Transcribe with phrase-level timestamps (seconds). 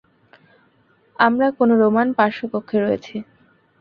[1.19, 3.15] আমরা কোনো রোমান পার্শ্বকক্ষে রয়েছি।